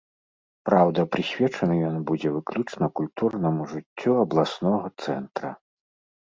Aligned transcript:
Праўда, 0.67 0.99
прысвечаны 1.15 1.75
ён 1.89 1.99
будзе 2.11 2.31
выключна 2.37 2.89
культурнаму 3.01 3.69
жыццю 3.75 4.17
абласнога 4.25 4.87
цэнтра. 5.05 5.55